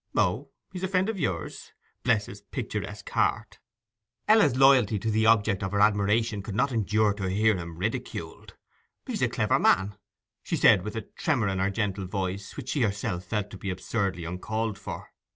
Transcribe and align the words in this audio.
'O, 0.15 0.49
he's 0.73 0.81
a 0.81 0.87
friend 0.87 1.09
of 1.09 1.19
yours? 1.19 1.73
Bless 2.01 2.25
his 2.25 2.41
picturesque 2.41 3.07
heart!' 3.11 3.59
Ella's 4.27 4.55
loyalty 4.55 4.97
to 4.97 5.11
the 5.11 5.27
object 5.27 5.61
of 5.61 5.73
her 5.73 5.79
admiration 5.79 6.41
could 6.41 6.55
not 6.55 6.71
endure 6.71 7.13
to 7.13 7.29
hear 7.29 7.55
him 7.55 7.77
ridiculed. 7.77 8.55
'He's 9.05 9.21
a 9.21 9.29
clever 9.29 9.59
man!' 9.59 9.95
she 10.41 10.55
said, 10.55 10.83
with 10.83 10.95
a 10.95 11.01
tremor 11.03 11.49
in 11.49 11.59
her 11.59 11.69
gentle 11.69 12.07
voice 12.07 12.57
which 12.57 12.69
she 12.69 12.81
herself 12.81 13.25
felt 13.25 13.51
to 13.51 13.59
be 13.59 13.69
absurdly 13.69 14.23
uncalled 14.25 14.79
for. 14.79 15.11